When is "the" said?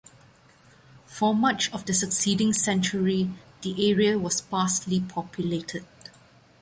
1.85-1.93, 3.61-3.87